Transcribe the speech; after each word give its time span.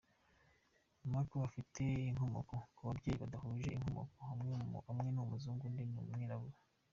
Markel 1.11 1.43
afite 1.49 1.83
inkomoka 2.09 2.55
ku 2.75 2.81
babyeyi 2.87 3.17
badahuje 3.23 3.67
inkomoko, 3.73 4.83
umwe 4.91 5.09
ni 5.11 5.19
umuzungu 5.23 5.63
undi 5.65 5.83
ni 5.85 5.97
umwirabura. 6.03 6.57